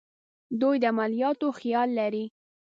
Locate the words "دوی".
0.61-0.75